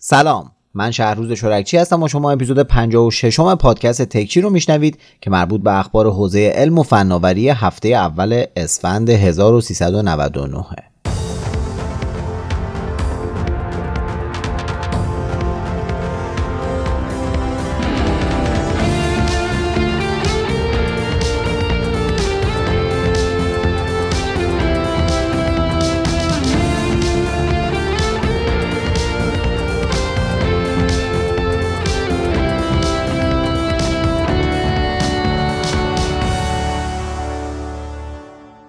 [0.00, 0.52] سلام.
[0.74, 5.60] من شهروز شرکچی هستم و شما اپیزود 56 م پادکست تکچی رو میشنوید که مربوط
[5.60, 10.64] به اخبار حوزه علم و فناوری هفته اول اسفند 1399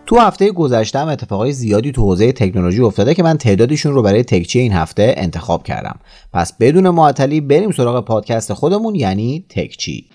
[0.09, 4.23] تو هفته گذشته هم اتفاقای زیادی تو حوزه تکنولوژی افتاده که من تعدادشون رو برای
[4.23, 5.99] تکچی این هفته انتخاب کردم.
[6.33, 10.05] پس بدون معطلی بریم سراغ پادکست خودمون یعنی تکچی.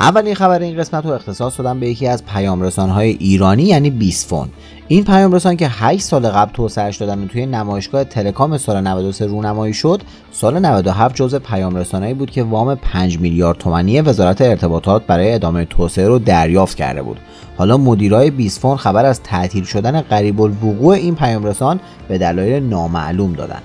[0.00, 4.48] اولین خبر این قسمت رو اختصاص دادم به یکی از پیام های ایرانی یعنی بیسفون
[4.88, 9.26] این پیام رسان که 8 سال قبل توسعهش دادن و توی نمایشگاه تلکام سال 93
[9.26, 15.06] رونمایی شد سال 97 جزء پیام رسانه‌ای بود که وام 5 میلیارد تومانی وزارت ارتباطات
[15.06, 17.20] برای ادامه توسعه رو دریافت کرده بود.
[17.56, 23.32] حالا مدیرای بیسفون خبر از تعطیل شدن قریب الوقوع این پیام رسان به دلایل نامعلوم
[23.32, 23.62] دادند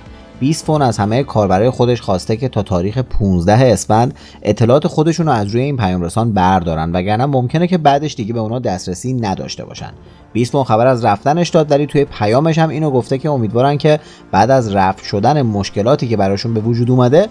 [0.66, 5.48] فون از همه کاربرای خودش خواسته که تا تاریخ 15 اسفند اطلاعات خودشون رو از
[5.48, 9.92] روی این پیام رسان بردارن وگرنه ممکنه که بعدش دیگه به اونا دسترسی نداشته باشن.
[10.52, 14.00] فون خبر از رفتنش داد ولی توی پیامش هم اینو گفته که امیدوارن که
[14.32, 17.28] بعد از رفت شدن مشکلاتی که براشون به وجود اومده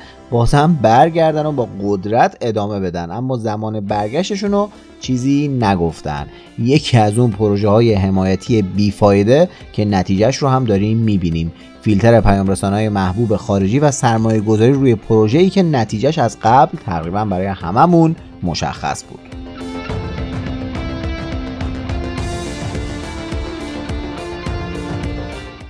[0.53, 3.11] هم برگردن و با قدرت ادامه بدن.
[3.11, 4.69] اما زمان برگشتشون رو
[5.01, 6.27] چیزی نگفتن.
[6.59, 11.53] یکی از اون پروژه های حمایتی بیفایده که نتیجهش رو هم داریم می‌بینیم.
[11.83, 17.25] فیلتر پیام های محبوب خارجی و سرمایه گذاری روی پروژه‌ای که نتیجهش از قبل تقریبا
[17.25, 19.21] برای هممون مشخص بود.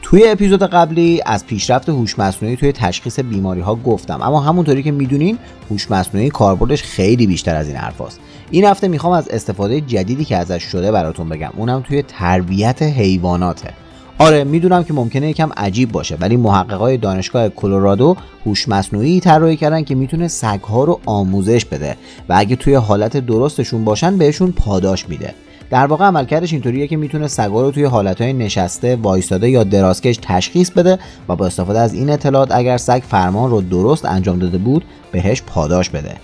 [0.03, 4.91] توی اپیزود قبلی از پیشرفت هوش مصنوعی توی تشخیص بیماری ها گفتم اما همونطوری که
[4.91, 5.39] می‌دونین
[5.71, 8.21] هوش مصنوعی کاربردش خیلی بیشتر از این حرفاست.
[8.51, 13.75] این هفته می‌خوام از استفاده جدیدی که ازش شده براتون بگم اونم توی تربیت حیواناته.
[14.19, 19.85] آره می‌دونم که ممکنه یکم عجیب باشه ولی محققای دانشگاه کلرادو هوش مصنوعی طراحی کردن
[19.85, 21.97] که می‌تونه سگها رو آموزش بده
[22.29, 25.35] و اگه توی حالت درستشون باشن بهشون پاداش میده.
[25.71, 30.71] در واقع عملکردش اینطوریه که می‌تونه سگا رو توی حالتهای نشسته وایستاده یا درازکش تشخیص
[30.71, 34.85] بده و با استفاده از این اطلاعات اگر سگ فرمان رو درست انجام داده بود
[35.13, 36.17] بهش پاداش بده.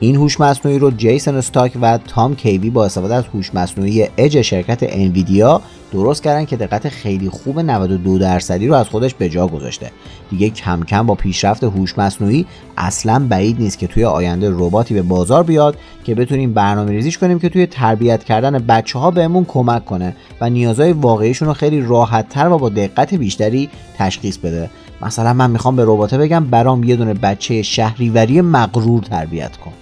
[0.00, 4.42] این هوش مصنوعی رو جیسن استاک و تام کیوی با استفاده از هوش مصنوعی اج
[4.42, 9.46] شرکت انویدیا درست کردن که دقت خیلی خوب 92 درصدی رو از خودش به جا
[9.46, 9.90] گذاشته.
[10.30, 15.02] دیگه کم کم با پیشرفت هوش مصنوعی اصلا بعید نیست که توی آینده رباتی به
[15.02, 19.84] بازار بیاد که بتونیم برنامه ریزیش کنیم که توی تربیت کردن بچه ها بهمون کمک
[19.84, 24.70] کنه و نیازهای واقعیشون رو خیلی راحت تر و با دقت بیشتری تشخیص بده.
[25.02, 29.72] مثلا من می‌خوام به رباته بگم برام یه دونه بچه شهریوری مغرور تربیت کن.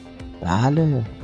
[0.42, 1.19] بله.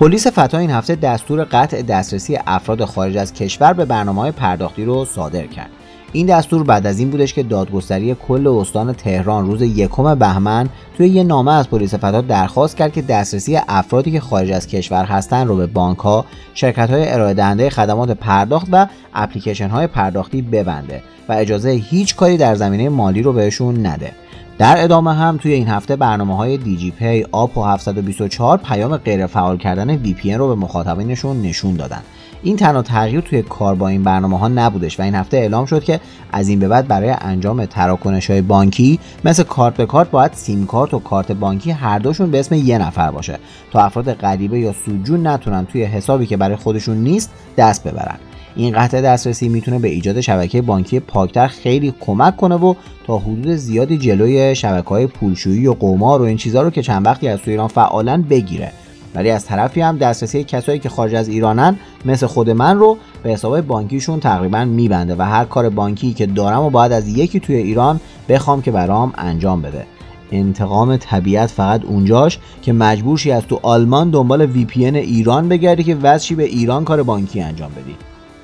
[0.00, 4.84] پلیس فتا این هفته دستور قطع دسترسی افراد خارج از کشور به برنامه های پرداختی
[4.84, 5.70] رو صادر کرد.
[6.12, 11.08] این دستور بعد از این بودش که دادگستری کل استان تهران روز یکم بهمن توی
[11.08, 15.46] یه نامه از پلیس فتا درخواست کرد که دسترسی افرادی که خارج از کشور هستند
[15.46, 21.02] رو به بانک ها، شرکت های ارائه دهنده خدمات پرداخت و اپلیکیشن های پرداختی ببنده
[21.28, 24.12] و اجازه هیچ کاری در زمینه مالی رو بهشون نده.
[24.58, 29.26] در ادامه هم توی این هفته برنامه های دیجی پی، آپ و 724 پیام غیر
[29.26, 32.02] فعال کردن VPN رو به مخاطبینشون نشون دادن.
[32.42, 35.84] این تنها تغییر توی کار با این برنامه ها نبودش و این هفته اعلام شد
[35.84, 36.00] که
[36.32, 40.66] از این به بعد برای انجام تراکنش های بانکی مثل کارت به کارت باید سیم
[40.66, 43.38] کارت و کارت بانکی هر دوشون به اسم یه نفر باشه
[43.70, 48.18] تا افراد غریبه یا سودجو نتونن توی حسابی که برای خودشون نیست دست ببرن.
[48.56, 52.74] این قطع دسترسی می‌تونه به ایجاد شبکه بانکی پاکتر خیلی کمک کنه و
[53.06, 57.06] تا حدود زیادی جلوی شبکه های پولشویی و قمار و این چیزها رو که چند
[57.06, 58.72] وقتی از تو ایران فعالن بگیره.
[59.14, 63.30] ولی از طرفی هم دسترسی کسایی که خارج از ایرانن مثل خود من رو به
[63.30, 67.56] حساب بانکیشون تقریبا میبنده و هر کار بانکی که دارم و باید از یکی توی
[67.56, 69.86] ایران بخوام که برام انجام بده.
[70.32, 75.94] انتقام طبیعت فقط اونجاش که مجبورشی از تو آلمان دنبال وی پی ایران بگردی که
[75.94, 77.96] وزشی به ایران کار بانکی انجام بدی.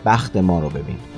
[0.07, 1.16] بخت ما رو ببین.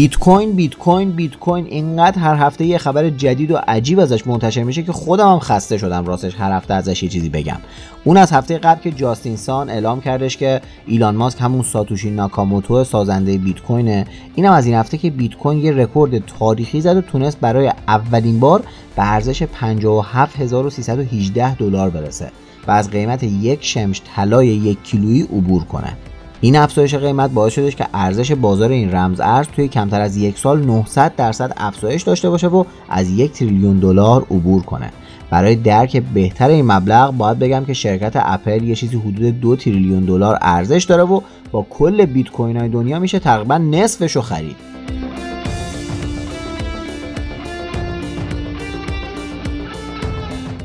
[0.00, 4.26] بیت کوین بیت کوین بیت کوین اینقدر هر هفته یه خبر جدید و عجیب ازش
[4.26, 7.56] منتشر میشه که خودم هم خسته شدم راستش هر هفته ازش یه چیزی بگم.
[8.04, 12.84] اون از هفته قبل که جاستین سان اعلام کردش که ایلان ماسک همون ساتوشی ناکاموتو
[12.84, 14.06] سازنده بیت کوینه.
[14.34, 18.40] اینم از این هفته که بیت کوین یه رکورد تاریخی زد و تونست برای اولین
[18.40, 18.60] بار
[18.96, 22.30] به ارزش 57318 دلار برسه
[22.66, 25.96] و از قیمت یک شمش طلای یک کیلویی عبور کنه.
[26.40, 30.38] این افزایش قیمت باعث شدش که ارزش بازار این رمز ارز توی کمتر از یک
[30.38, 34.90] سال 900 درصد افزایش داشته باشه و از یک تریلیون دلار عبور کنه.
[35.30, 40.04] برای درک بهتر این مبلغ باید بگم که شرکت اپل یه چیزی حدود دو تریلیون
[40.04, 41.20] دلار ارزش داره و
[41.52, 44.56] با کل بیت کوین های دنیا میشه تقریبا نصفش رو خرید.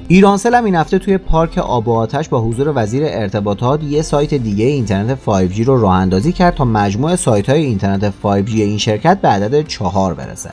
[0.08, 4.34] ایرانسل هم این هفته توی پارک آب و آتش با حضور وزیر ارتباطات یه سایت
[4.34, 9.22] دیگه اینترنت 5G رو راه اندازی کرد تا مجموع سایت های اینترنت 5G این شرکت
[9.22, 10.50] به عدد چهار برسه.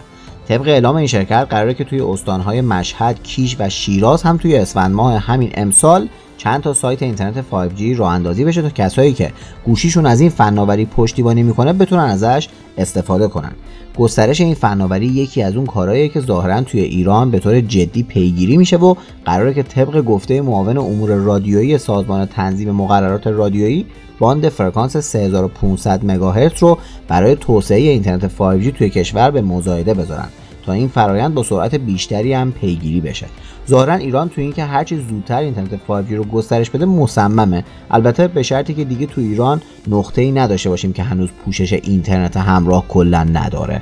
[0.48, 4.94] طبق اعلام این شرکت قراره که توی استانهای مشهد، کیش و شیراز هم توی اسفند
[4.94, 6.08] ماه همین امسال
[6.42, 9.32] چند تا سایت اینترنت 5G راه اندازی بشه تا کسایی که
[9.64, 12.48] گوشیشون از این فناوری پشتیبانی می‌کنه بتونن ازش
[12.78, 13.52] استفاده کنن.
[13.98, 18.56] گسترش این فناوری یکی از اون کارهاییه که ظاهرا توی ایران به طور جدی پیگیری
[18.56, 18.94] میشه و
[19.24, 23.86] قراره که طبق گفته معاون امور رادیویی سازمان تنظیم مقررات رادیویی
[24.18, 26.78] باند فرکانس 3500 مگاهرتز رو
[27.08, 30.28] برای توسعه اینترنت 5G توی کشور به مزایده بذارن.
[30.66, 33.26] تا این فرایند با سرعت بیشتری هم پیگیری بشه.
[33.68, 37.64] ظاهرا ایران تو اینکه هرچی زودتر اینترنت 5G رو گسترش بده مصممه.
[37.90, 42.36] البته به شرطی که دیگه تو ایران نقطه ای نداشته باشیم که هنوز پوشش اینترنت
[42.36, 43.80] همراه کلا نداره.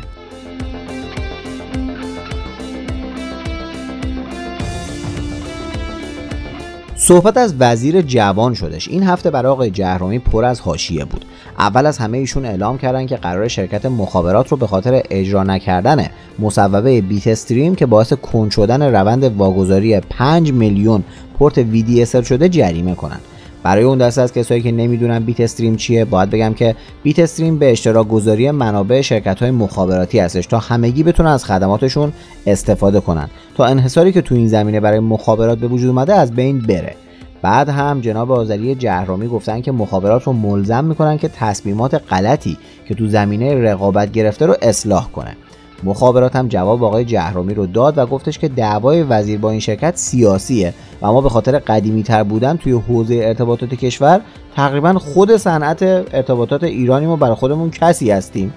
[7.11, 11.25] صحبت از وزیر جوان شدش این هفته برای آقای جهرومی پر از حاشیه بود
[11.59, 16.07] اول از همه ایشون اعلام کردن که قرار شرکت مخابرات رو به خاطر اجرا نکردن
[16.39, 21.05] مصوبه بیت استریم که باعث کن شدن روند واگذاری 5 میلیون
[21.39, 23.23] پورت VDSL شده جریمه کنند.
[23.63, 27.59] برای اون دسته از کسایی که نمی‌دونن بیت استریم چیه باید بگم که بیت استریم
[27.59, 32.13] به اشتراک گذاری منابع شرکت های مخابراتی هستش تا همگی بتونن از خدماتشون
[32.47, 33.31] استفاده کنن.
[33.57, 36.95] تا انحصاری که تو این زمینه برای مخابرات به وجود اومده از بین بره.
[37.43, 42.59] بعد هم جناب آذری جهرامی گفتن که مخابرات رو ملزم می‌کنن که تصمیمات غلطی
[42.89, 45.37] که تو زمینه رقابت گرفته رو اصلاح کنه.
[45.85, 49.97] مخابرات هم جواب آقای جهرامی رو داد و گفتش که دعوای وزیر با این شرکت
[49.97, 54.21] سیاسیه و ما به خاطر قدیمی تر بودن توی حوزه ارتباطات کشور
[54.57, 58.53] تقریبا خود صنعت ارتباطات ایرانی ما برای خودمون کسی هستیم.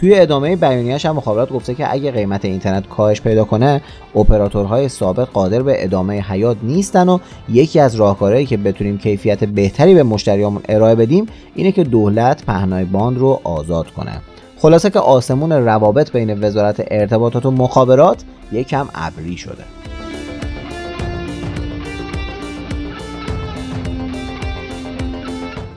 [0.00, 3.80] توی ادامه بیانیه‌اش هم مخابرات گفته که اگه قیمت اینترنت کاهش پیدا کنه
[4.14, 7.18] اپراتورهای سابق قادر به ادامه حیات نیستن و
[7.48, 12.84] یکی از راهکارهایی که بتونیم کیفیت بهتری به مشتریامون ارائه بدیم اینه که دولت پهنای
[12.84, 14.20] باند رو آزاد کنه.
[14.58, 19.64] خلاصه که آسمون روابط بین وزارت ارتباطات و مخابرات یکم ابری شده.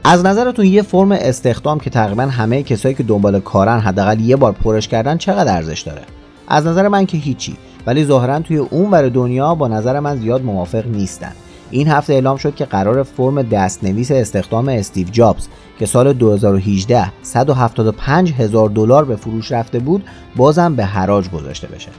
[0.03, 4.51] از نظرتون یه فرم استخدام که تقریبا همه کسایی که دنبال کارن حداقل یه بار
[4.51, 6.01] پرش کردن چقدر ارزش داره؟
[6.47, 10.43] از نظر من که هیچی ولی ظاهرا توی اون ور دنیا با نظر من زیاد
[10.43, 11.31] موافق نیستن.
[11.71, 15.47] این هفته اعلام شد که قرار فرم دستنویس استخدام استیو جابز
[15.79, 20.03] که سال 2018 175 هزار دلار به فروش رفته بود
[20.35, 21.89] بازم به حراج گذاشته بشه.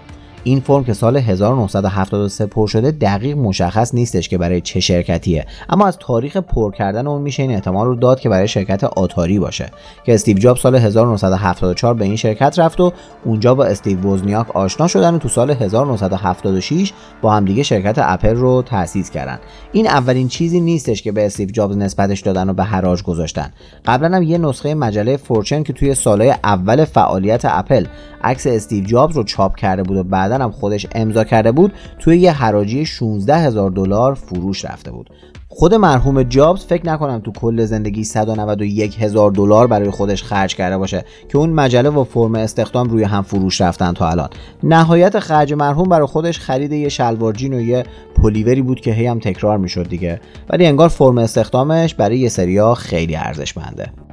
[0.45, 5.47] این فرم که سال 1973 پر شده دقیق مشخص نیستش که برای چه شرکتیه.
[5.69, 9.39] اما از تاریخ پر کردن اون میشه این احتمال رو داد که برای شرکت آتاری
[9.39, 9.71] باشه.
[10.05, 12.93] که استیو جاب سال 1974 به این شرکت رفت و
[13.25, 16.93] اونجا با استیو وزنیاک آشنا شدن و تو سال 1976
[17.23, 19.39] با همدیگه شرکت اپل رو تأسیس کردن.
[19.73, 23.51] این اولین چیزی نیستش که به استیو جابز نسبتش دادن و به حراج گذاشتن.
[23.87, 27.87] قبلا هم یه نسخه مجله Fortune که توی سالهای اول فعالیت اپل
[28.22, 32.19] عکس استیو جابز رو چاپ کرده بود و بعد هم خودش امضا کرده بود توی
[32.19, 35.10] یه حراجی 16 هزار دلار فروش رفته بود.
[35.53, 40.79] خود مرحوم جابز فکر نکنم تو کل زندگی 191 هزار دلار برای خودش خرج کرده
[40.79, 44.29] باشه که اون مجله و فرم استخدام روی هم فروش رفتن تا الان.
[44.62, 47.84] نهایت خرج مرحوم برای خودش خرید یه شلوار جین و یه
[48.22, 50.20] پلیوری بود که هی هم تکرار می‌شد دیگه.
[50.50, 54.09] ولی انگار فرم استخدامش برای یه سریا خیلی ارزشمنده.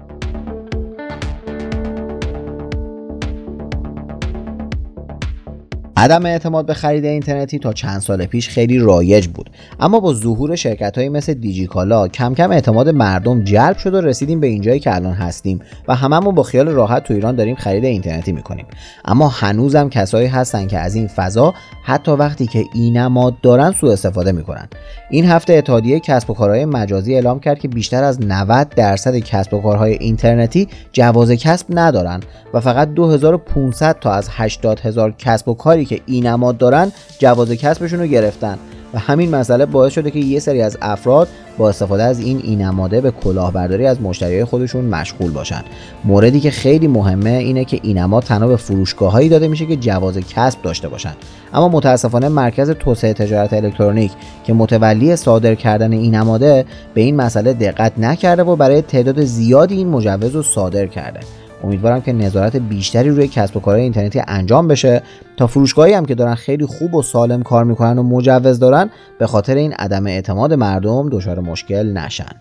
[5.98, 9.50] عدم اعتماد به خرید اینترنتی تا چند سال پیش خیلی رایج بود.
[9.80, 14.40] اما با ظهور شرکت های مثل دیجیکالا کم کم اعتماد مردم جلب شد و رسیدیم
[14.40, 18.32] به اینجایی که الان هستیم و هممون با خیال راحت تو ایران داریم خرید اینترنتی
[18.32, 18.66] می‌کنیم.
[19.06, 24.32] اما هنوزم کسایی هستن که از این فضا حتی وقتی که اینماد دارن سوء استفاده
[24.32, 24.68] می‌کنن.
[25.10, 29.54] این هفته اتحادیه کسب و کارهای مجازی اعلام کرد که بیشتر از 90 درصد کسب
[29.54, 32.20] و کارهای اینترنتی جواز کسب ندارن
[32.54, 38.00] و فقط 2500 تا از 80 هزار کسب و کاری که اینماد دارن جواز کسبشون
[38.00, 38.58] رو گرفتن.
[38.94, 41.28] و همین مسئله باعث شده که یه سری از افراد
[41.58, 45.62] با استفاده از این اینماده به کلاهبرداری از مشتریای خودشون مشغول باشن.
[46.06, 50.62] موردی که خیلی مهمه اینه که اینما تنها به فروشگاههایی داده میشه که جواز کسب
[50.62, 51.14] داشته باشن.
[51.54, 54.12] اما متاسفانه مرکز توسعه تجارت الکترونیک
[54.44, 59.90] که متولی صادر کردن اینماده به این مسئله دقت نکرده و برای تعداد زیادی این
[59.90, 61.20] مجوز رو صادر کرده.
[61.64, 65.02] امیدوارم که نظارت بیشتری روی کسب و کارهای اینترنتی انجام بشه.
[65.38, 69.28] تا فروشگاهی هم که دارن خیلی خوب و سالم کار می‌کنن و مجوز دارن به
[69.28, 72.36] خاطر این عدم اعتماد مردم دچار مشکل نشن.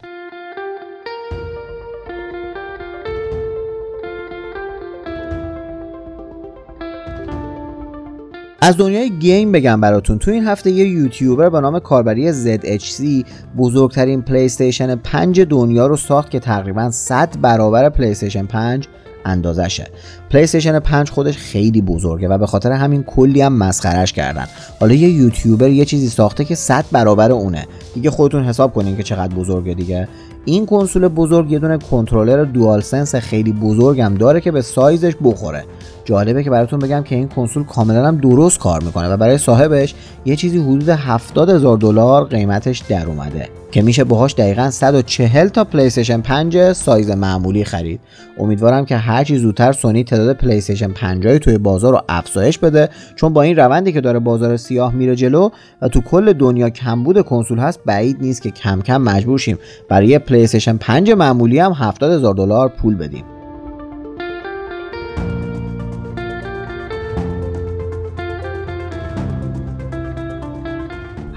[8.60, 10.18] از دنیای game بگم براتون.
[10.18, 15.96] تو این هفته یه یوتیوبر به نام کاربری ZHC بزرگترین پلی استیشن 5 دنیا رو
[15.96, 18.88] ساخت که تقریبا 100 برابر پلی استیشن 5
[19.26, 19.86] اندازشه
[20.30, 24.46] پلی استیشن 5 خودش خیلی بزرگه و به خاطر همین کلی هم مسخرش کردن.
[24.80, 27.66] حالا یه یوتیوبر یه چیزی ساخته که 100 برابر اونه.
[27.94, 30.08] دیگه خودتون حساب کنین که چقدر بزرگه دیگه.
[30.44, 35.64] این کنسول بزرگ یه دونه controller DualSense خیلی بزرگم داره که به سایزش بخوره.
[36.06, 39.94] جالبه که براتون بگم که این کنسول کاملا هم درست کار می‌کنه و برای صاحبش
[40.24, 45.64] یه چیزی حدود 70 هزار دلار قیمتش در اومده که میشه باهاش دقیقا 140 تا
[45.64, 48.00] پلی استیشن 5 سایز معمولی خرید.
[48.38, 53.32] امیدوارم که هرچی زودتر سونی تعداد پلی استیشن 5 توی بازار رو افزایش بده چون
[53.32, 55.48] با این روندی که داره بازار سیاه میره جلو
[55.82, 59.58] و تو کل دنیا کمبود کنسول هست بعید نیست که کم کم مجبور شیم
[59.88, 63.35] برای پلی استیشن 5 معمولی هم 70 هزار دلار پول بدیم.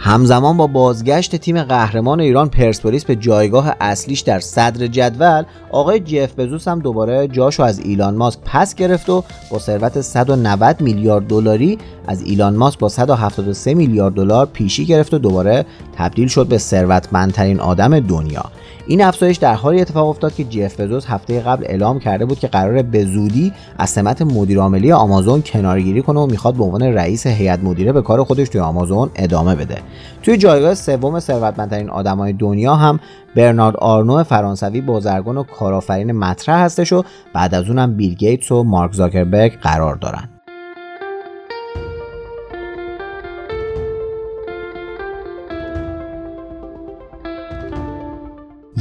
[0.10, 6.40] همزمان با بازگشت تیم قهرمان ایران پرسپولیس به جایگاه اصلیش در صدر جدول آقای جف
[6.40, 11.78] بزوس هم دوباره جاشو از ایلان ماسک پس گرفت و با ثروت 190 میلیارد دلاری
[12.08, 15.66] از ایلان ماسک با 173 میلیارد دلار پیشی گرفت و دوباره
[15.98, 18.46] تبدیل شد به ثروتمندترین آدم دنیا.
[18.90, 22.48] این افزایش در حالی اتفاق افتاد که جف بزوس هفته قبل اعلام کرده بود که
[22.48, 27.60] قرار به زودی از سمت مدیرعاملی آمازون کنارگیری کنه و می‌خواد به عنوان رئیس هیئت
[27.64, 29.78] مدیره به کار خودش توی آمازون ادامه بده.
[30.24, 33.00] توی جایگاه سوم ثروتمندترین آدمای دنیا هم
[33.36, 37.04] برنارد آرنو فرانسوی بازرگان و کارآفرین مطرح هستش و
[37.34, 40.39] بعد از اونم بیل گیتس و مارک زاکربرگ قرار دارن.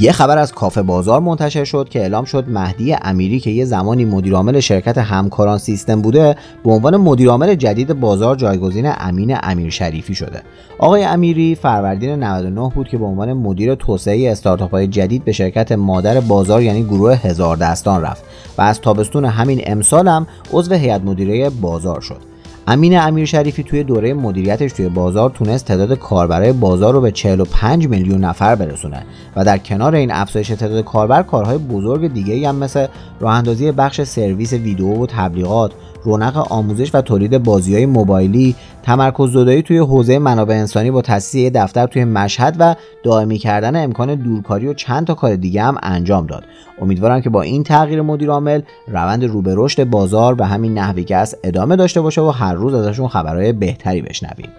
[0.01, 4.05] یه خبر از کافه بازار منتشر شد که اعلام شد مهدی امیری که یه زمانی
[4.05, 10.41] مدیرعامل شرکت همکاران سیستم بوده به عنوان مدیرعامل جدید بازار جایگزین امین امیر شریفی شده.
[10.79, 15.71] آقای امیری فروردین 99 بود که به عنوان مدیر توسعه استارتاپ های جدید به شرکت
[15.71, 18.23] مادر بازار یعنی گروه هزار دستان رفت
[18.57, 22.38] و از تابستون همین امسال هم عضو هیئت مدیره بازار شد.
[22.71, 27.87] امین امیر شریفی توی دوره مدیریتش توی بازار تونست تعداد کاربرای بازار رو به 45
[27.87, 32.87] میلیون نفر برسونه و در کنار این افزایش تعداد کاربر کارهای بزرگ دیگه هم مثل
[33.19, 35.71] راه اندازی بخش سرویس ویدیو و تبلیغات
[36.03, 41.51] رونق آموزش و تولید بازی های موبایلی تمرکز زدایی توی حوزه منابع انسانی با تأسیس
[41.51, 46.25] دفتر توی مشهد و دائمی کردن امکان دورکاری و چند تا کار دیگه هم انجام
[46.25, 46.43] داد.
[46.81, 51.03] امیدوارم که با این تغییر مدیر عامل روند رو به رشد بازار به همین نحوی
[51.03, 54.49] که است ادامه داشته باشه و هر روز ازشون خبرهای بهتری بشنویم.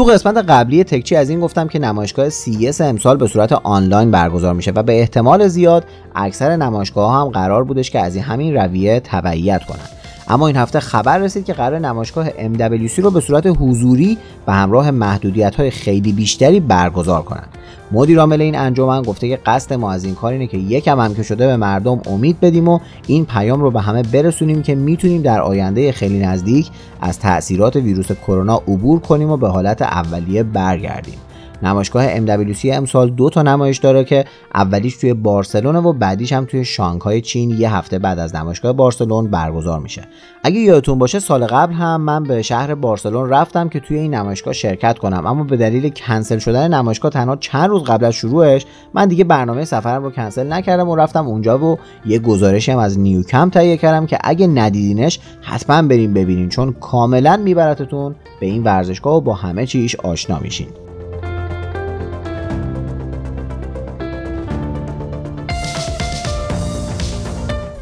[0.00, 4.54] تو قسمت قبلی تکچی از این گفتم که نمایشگاه CES امسال به صورت آنلاین برگزار
[4.54, 9.00] میشه و به احتمال زیاد اکثر نمایشگاه هم قرار بودش که از این همین رویه
[9.00, 9.99] تبعیت کنند
[10.30, 14.90] اما این هفته خبر رسید که قرار نمایشگاه MWC رو به صورت حضوری و همراه
[14.90, 17.48] محدودیت های خیلی بیشتری برگزار کنند.
[17.92, 21.14] مدیر عامل این انجمن گفته که قصد ما از این کار اینه که یکم هم
[21.14, 25.22] که شده به مردم امید بدیم و این پیام رو به همه برسونیم که می‌تونیم
[25.22, 26.70] در آینده خیلی نزدیک
[27.00, 31.18] از تاثیرات ویروس کرونا عبور کنیم و به حالت اولیه برگردیم.
[31.62, 34.24] نمایشگاه MWC امسال دو تا نمایش داره که
[34.54, 39.26] اولیش توی بارسلون و بعدیش هم توی شانگهای چین یه هفته بعد از نمایشگاه بارسلون
[39.30, 40.02] برگزار میشه.
[40.44, 44.52] اگه یادتون باشه سال قبل هم من به شهر بارسلون رفتم که توی این نمایشگاه
[44.52, 45.26] شرکت کنم.
[45.26, 49.64] اما به دلیل کنسل شدن نمایشگاه تنها چند روز قبل از شروعش من دیگه برنامه
[49.64, 54.06] سفرم رو کنسل نکردم و رفتم اونجا و یه گزارشی هم از نیوکم تهیه کردم
[54.06, 56.48] که اگه ندیدینش حتما بریم ببینین.
[56.48, 60.68] چون کاملا میبرتتون به این ورزشگاه و با همه چیش آشنا میشین.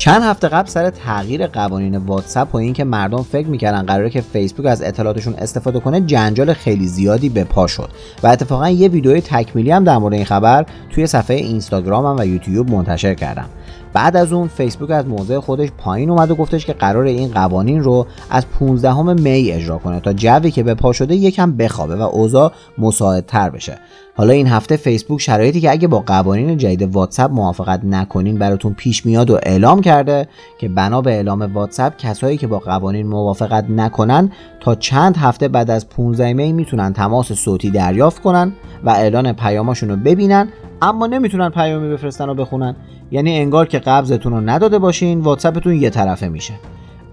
[0.08, 4.66] چند هفته قبل سر تغییر قوانین واتساپ و اینکه مردم فکر می‌کردن قراره که فیسبوک
[4.66, 7.90] از اطلاعاتشون استفاده کنه جنجال خیلی زیادی به پا شد.
[8.22, 12.70] و اتفاقا یه ویدیوی تکمیلی هم در مورد این خبر توی صفحه اینستاگرامم و یوتیوب
[12.70, 13.48] منتشر کردم.
[13.92, 17.82] بعد از اون فیسبوک از موضع خودش پایین اومد و گفتش که قرار این قوانین
[17.82, 22.02] رو از 15 می اجرا کنه تا جوی که به پا شده یکم بخوابه و
[22.02, 23.78] اوضاع مساعدتر بشه.
[24.18, 29.06] حالا این هفته فیسبوک شرایطی که اگه با قوانین جدید واتساپ موافقت نکنین براتون پیش
[29.06, 30.28] میاد و اعلام کرده
[30.58, 35.70] که بنا به اعلام واتساپ کسایی که با قوانین موافقت نکنن تا چند هفته بعد
[35.70, 38.52] از 15 می می‌تونن تماس صوتی دریافت کنن
[38.84, 40.48] و اعلان پیاماشون رو ببینن
[40.82, 42.76] اما نمی‌تونن پیامی بفرستن و بخونن.
[43.10, 46.54] یعنی انگار که قبضتون رو نداده باشین واتساپتون یه طرفه میشه.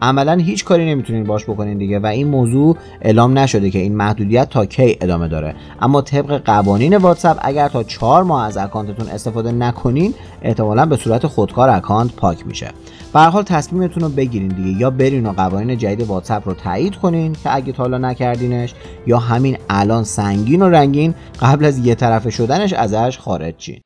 [0.01, 4.49] عملا هیچ کاری نمی‌تونین باش بکنین دیگه و این موضوع اعلام نشده که این محدودیت
[4.49, 5.55] تا کی ادامه داره.
[5.81, 10.97] اما طبق قوانین واتساپ اگر تا چهار ماه از account تون استفاده نکنین احتمالا به
[10.97, 12.71] صورت خودکار account پاک میشه.
[13.13, 16.95] به هر حال تصمیمتون رو بگیرین دیگه یا برین و قوانین جدید واتساپ رو تایید
[16.95, 18.73] کنین که اگه تا حالا نکردینش
[19.07, 23.79] یا همین الان سنگین و رنگین قبل از یه طرفه شدنش ازش خارج چین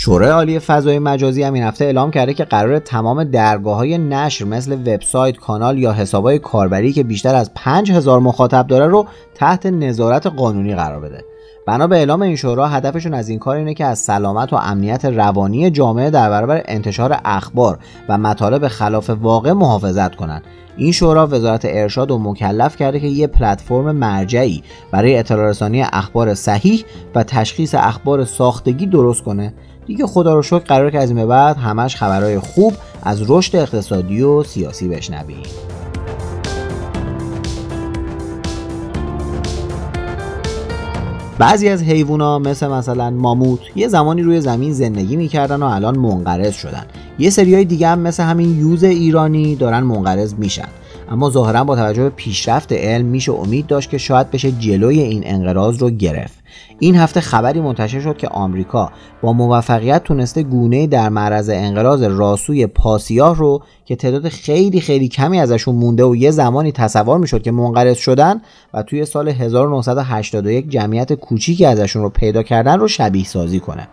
[0.00, 4.44] شورای عالی فضای مجازی هم این هفته اعلام کرده که قرار تمام درگاه های نشر
[4.44, 10.26] مثل وبسایت، کانال یا حسابهای کاربری که بیشتر از 5000 مخاطب داره رو تحت نظارت
[10.26, 11.24] قانونی قرار بده.
[11.66, 15.04] بنا به اعلام این شورا هدفشون از این کار اینه که از سلامت و امنیت
[15.04, 17.78] روانی جامعه در برابر انتشار اخبار
[18.08, 20.42] و مطالب خلاف واقع محافظت کنند
[20.76, 24.62] این شورا وزارت ارشاد و مکلف کرده که یه پلتفرم مرجعی
[24.92, 29.54] برای اطلاع رسانی اخبار صحیح و تشخیص اخبار ساختگی درست کنه
[29.88, 33.56] دیگه خدا رو شکر قرار که از این به بعد همش خبرهای خوب از رشد
[33.56, 35.42] اقتصادی و سیاسی بشنویم.
[41.38, 46.54] بعضی از حیوونا مثل مثلا ماموت یه زمانی روی زمین زندگی می‌کردن و الان منقرض
[46.54, 46.86] شدن.
[47.18, 50.68] یه سریای دیگه هم مثل همین یوز ایرانی دارن منقرض میشن.
[51.10, 55.22] اما ظاهرا با توجه به پیشرفت علم میشه امید داشت که شاید بشه جلوی این
[55.26, 56.38] انقراض رو گرفت.
[56.78, 62.66] این هفته خبری منتشر شد که آمریکا با موفقیت تونسته گونه در معرض انقراض راسوی
[62.66, 67.50] پاسیاه رو که تعداد خیلی خیلی کمی ازشون مونده و یه زمانی تصور می‌شد که
[67.50, 68.40] منقرض شدن
[68.74, 73.88] و توی سال 1981 جمعیت کوچیکی ازشون رو پیدا کردن رو شبیه سازی کنه.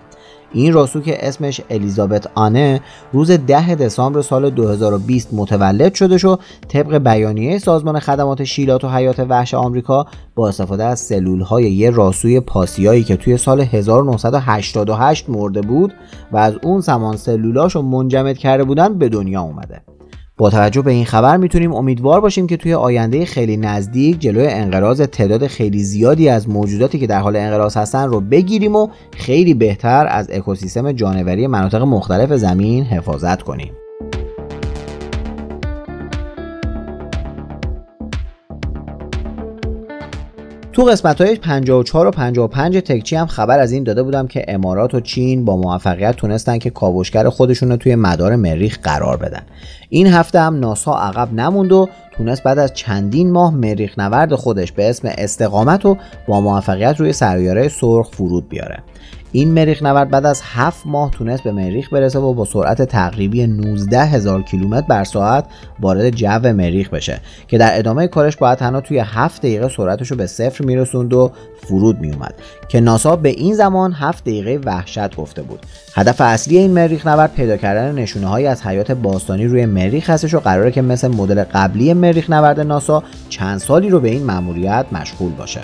[0.56, 2.82] این راسو که اسمش الیزابت آنه
[3.14, 6.38] روز 10 دسامبر سال 2020 متولد شده شو
[6.68, 11.90] طبق بیانیه سازمان خدمات شیلات و حیات وحش آمریکا با استفاده از سلول های یه
[11.90, 15.94] راسوی پاسیایی که توی سال 1988 مرده بود
[16.32, 19.95] و از اون زمان سلولاشو منجمد کرده بودن به دنیا اومده.
[20.38, 25.02] با توجه به این خبر می‌تونیم امیدوار باشیم که توی آینده خیلی نزدیک جلوی انقراض
[25.02, 30.08] تعداد خیلی زیادی از موجوداتی که در حال انقراض هستن رو بگیریم و خیلی بهتر
[30.10, 33.72] از اکوسیستم جانوری مناطق مختلف زمین حفاظت کنیم.
[40.76, 44.94] تو قسمت های 54 و 55 تکچی هم خبر از این داده بودم که امارات
[44.94, 49.42] و چین با موفقیت تونستن که کاوشگر خودشون رو توی مدار مریخ قرار بدن.
[49.90, 54.72] این هفته هم ناسا عقب نموند و تونست بعد از چندین ماه مریخ نورد خودش
[54.72, 58.84] به اسم استقامت و با موفقیت روی سیاره سرخ فرود بیاره.
[59.36, 63.48] این مریخ نورد بعد از 7 ماه تونست به مریخ برسه و با سرعت تقریبی
[63.48, 65.46] 19 هزار کیلومتر بر ساعت
[65.80, 70.18] وارد جو مریخ بشه که در ادامه کارش باید تنها توی 7 دقیقه سرعتش رو
[70.18, 71.32] به صفر میرسوند و
[71.68, 72.34] فرود میومد
[72.70, 75.60] که ناسا به این زمان 7 دقیقه وحشت گفته بود.
[75.96, 80.34] هدف اصلی این مریخ نورد پیدا کردن نشونه های از حیات باستانی روی مریخ هستش
[80.34, 84.86] و قراره که مثل مدل قبلی مریخ نورد ناسا چند سالی رو به این مأموریت
[84.92, 85.62] مشغول باشه.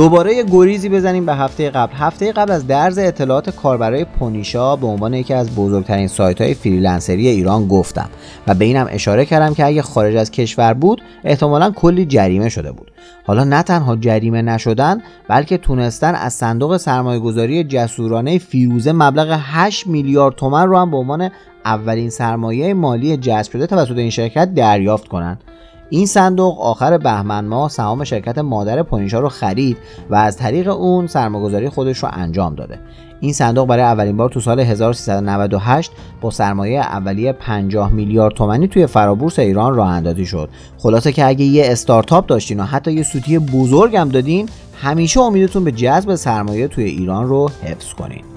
[0.00, 1.92] دوباره یه گریزی بزنیم به هفته قبل.
[1.94, 7.28] هفته قبل از درز اطلاعات کاربرای پونیشا به عنوان یکی از بزرگترین سایت های فریلنسری
[7.28, 8.08] ایران گفتم
[8.46, 12.72] و به اینم اشاره کردم که اگه خارج از کشور بود احتمالا کلی جریمه شده
[12.72, 12.90] بود.
[13.26, 19.86] حالا نه تنها جریمه نشدن بلکه تونستن از صندوق سرمایه گذاری جسورانه فیروزه مبلغ 8
[19.86, 21.30] میلیارد تومن رو هم به عنوان
[21.64, 25.40] اولین سرمایه مالی جذب شده توسط این شرکت دریافت کنند.
[25.90, 29.76] این صندوق آخر بهمن ماه سهام شرکت مادر پونیشا رو خرید
[30.10, 32.78] و از طریق اون سرمایه‌گذاری خودش رو انجام داده.
[33.20, 38.86] این صندوق برای اولین بار تو سال 1398 با سرمایه اولیه 50 میلیارد تومانی توی
[38.86, 40.48] فرابورس ایران راه اندازی شد.
[40.78, 44.48] خلاصه که اگه یه استارتاپ داشتین و حتی یه سوتی بزرگم دادین
[44.82, 48.29] همیشه امیدتون به جذب سرمایه توی ایران رو حفظ کنین.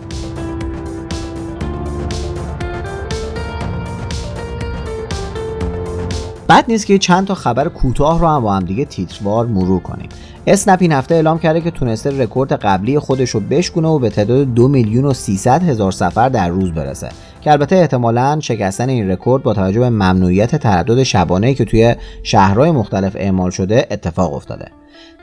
[6.53, 10.09] بد نیست که چند تا خبر کوتاه رو هم با هم دیگه تیتروار مرور کنیم.
[10.47, 14.53] اسنپ این هفته اعلام کرده که تونسته رکورد قبلی خودش رو بشکونه و به تعداد
[14.53, 17.09] دو میلیون و 300 هزار سفر در روز برسه.
[17.41, 22.71] که البته احتمالا شکستن این رکورد با توجه به ممنوعیت تردد شبانه که توی شهرهای
[22.71, 24.65] مختلف اعمال شده اتفاق افتاده.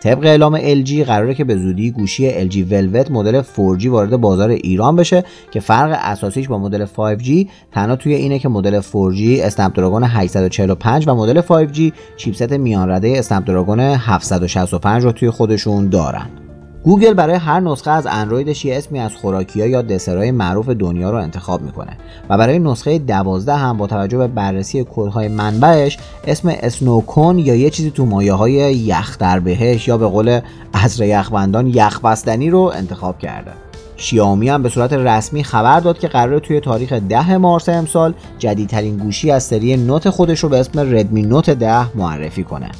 [0.01, 4.97] طبق اعلام LG قراره که به زودی گوشی LG Velvet مدل 4G وارد بازار ایران
[4.97, 11.09] بشه که فرق اساسیش با مدل 5G تنها توی اینه که مدل 4G Snapdragon 845
[11.09, 16.50] و مدل 5G chipset میان رده Snapdragon 765 رو توی خودشون دارن.
[16.85, 21.17] گوگل برای هر نسخه از اندرویدش یه اسمی از خوراکی‌ها یا دسرهای معروف دنیا رو
[21.17, 21.97] انتخاب می‌کنه
[22.29, 27.71] و برای نسخه 12 هم با توجه به بررسی کدهای منبعش اسم اسنوکون یا یه
[27.71, 30.41] چیزی تو مایه های یخ در بهش یا به قول
[30.75, 33.51] عصر یخبندان یخ بستنی رو انتخاب کرده.
[33.97, 38.97] شیائومی هم به صورت رسمی خبر داد که قراره توی تاریخ 10 مارس امسال جدیدترین
[38.97, 42.71] گوشی از سری نوت خودش رو به اسم ردمی نوت 10 معرفی کنه.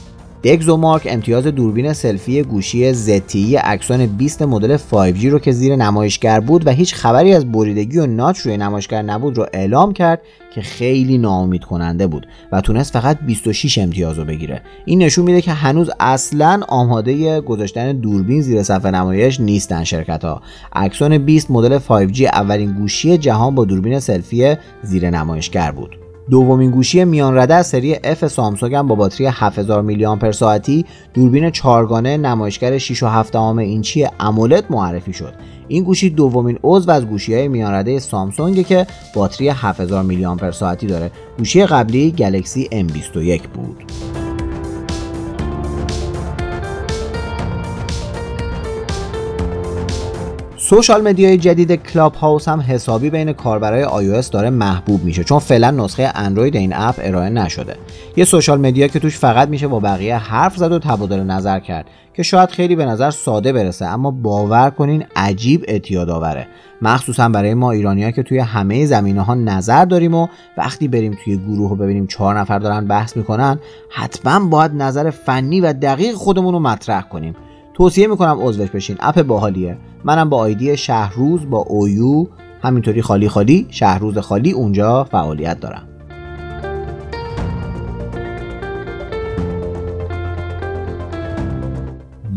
[0.79, 6.67] مارک امتیاز دوربین سلفی گوشی ZTE اکسون 20 مدل 5G رو که زیر نمایشگر بود
[6.67, 10.23] و هیچ خبری از بریدگی و ناچ روی نمایشگر نبود رو اعلام کرد
[10.55, 14.63] که خیلی ناامید کننده بود و تونست فقط 26 امتیاز رو بگیره.
[14.85, 20.43] این نشون میده که هنوز اصلا آماده گذاشتن دوربین زیر صفحه نمایش نیستن شرکت ها
[20.73, 26.00] اکسون 20 مدل 5G اولین گوشی جهان با دوربین سلفی زیر نمایشگر بود.
[26.31, 30.85] دومین گوشی میان رده از سری F سامسونگ هم با باتری 7000 میلی آمپر ساعتی
[31.15, 35.35] دوربین چارگانه نمایشگر 6 و 7 اینچی AMOLED معرفی شد.
[35.69, 40.51] این گوشی دومین عضو از گوشی های میان رده سامسونگ که باتری 7000 میلی آمپر
[40.51, 41.11] ساعتی داره.
[41.39, 43.85] گوشی قبلی Galaxy M21 بود.
[50.71, 55.71] social media ی جدید Clubhouse هم حسابی بین کاربرای iOS داره محبوب میشه چون فعلا
[55.71, 57.77] نسخه اندروید این app ارائه نشده.
[58.17, 61.87] یه سوشال مدیا که توش فقط میشه با بقیه حرف زد و تبادل نظر کرد
[62.15, 66.47] که شاید خیلی به نظر ساده برسه اما باور کنین عجیب اعتیاد آوره.
[66.83, 71.37] مخصوصا برای ما ایرانی که توی همه زمینه ها نظر داریم و وقتی بریم توی
[71.37, 73.59] گروه و ببینیم چهار نفر دارن بحث می‌کنن
[73.91, 77.35] حتما باید نظر فنی و دقیق خودمون رو مطرح کنیم.
[77.81, 78.97] توصیه می‌کنم عضوش بشین.
[79.01, 79.77] اپ باحالیه.
[80.05, 82.27] منم با آیدی شهروز با اویو
[82.63, 85.89] همینطوری خالی خالی شهروز خالی اونجا فعالیت دارم.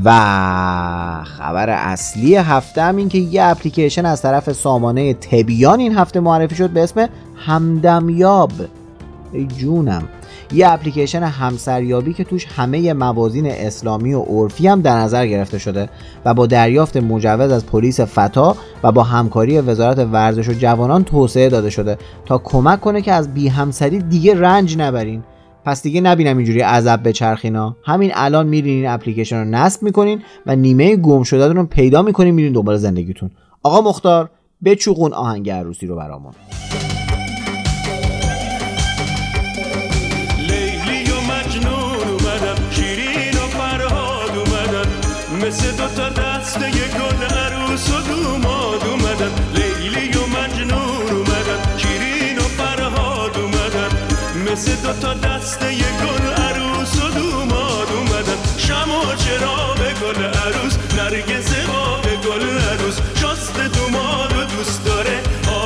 [0.06, 0.12] و
[1.24, 6.56] خبر اصلی هفته هم این که یه اپلیکیشن از طرف سامانه تبیان این هفته معرفی
[6.56, 8.52] شد به اسم همدمیاب.
[9.32, 10.04] ای جونم.
[10.54, 15.90] یه اپلیکیشن همسریابی که توش همه موازین اسلامی و عرفی هم در نظر گرفته شده
[16.26, 21.50] و با دریافت مجوز از پلیس فتا و با همکاری وزارت ورزش و جوانان توسعه
[21.50, 25.24] داده شده تا کمک کنه که از بی همسری دیگه رنج نبرین.
[25.66, 30.56] پس دیگه نبینم اینجوری عذب چرخینا همین الان میرین این اپلیکیشن رو نصب می‌کنین و
[30.56, 33.32] نیمه گم شده رو پیدا می‌کنین میرین دنبال زندگیتون.
[33.64, 34.30] آقا مختار
[34.66, 36.34] بچوقون آهنگ عروسی رو برامون.
[54.64, 58.38] مثل دو تا دسته گل عروس و دوماد اومدن.
[58.58, 61.50] شمع و چراغ گل عروس نرگس
[62.04, 62.98] به گل عروس.
[63.16, 65.20] شست دوماد و دوست داره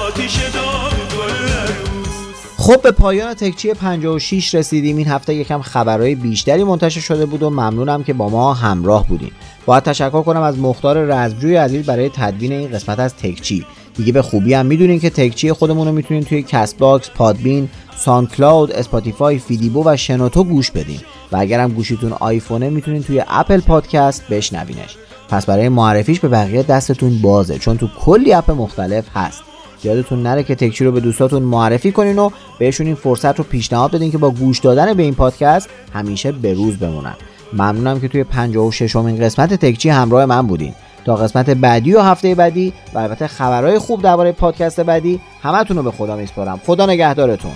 [0.06, 2.38] آتیش داغ گل عروس.
[2.58, 4.98] خب به پایان تکچی 56 رسیدیم.
[4.98, 9.32] این هفته یکم خبرهای بیشتری منتشر شده بود و ممنونم که با ما همراه بودین
[9.66, 13.66] باید تشکر کنم از مختار رزمجوی عزیز برای تدوین این قسمت از تکچی.
[13.98, 19.40] دیگه به خوبی هم می‌دونین که تکچی خودمون رو می‌تونین توی Castbox، Podbean، SoundCloud، Spotify،
[19.40, 21.00] فیدیبو و شنوتو گوش بدین.
[21.32, 24.98] و اگرم گوشیتون آیفونه می‌تونین توی Apple Podcast بشنوینش.
[25.30, 29.44] پس برای معرفیش به بقیه دستتون بازه چون تو کلی app مختلف هست.
[29.84, 32.30] یادتون نره که تکچی رو به دوستاتون معرفی کنین و
[32.60, 36.54] بهشون این فرصت رو پیشنهاد بدین که با گوش دادن به این پادکست همیشه به
[36.54, 37.16] روز بمونن.
[37.54, 40.74] ممنونم که توی 56 امین قسمت تکچی همراه من بودین.
[41.08, 45.84] تا قسمت بعدی و هفته بعدی و البته خبرهای خوب درباره پادکست بعدی همتون رو
[45.84, 46.60] به خدا میسپارم.
[46.66, 47.52] خدا نگهدارتون.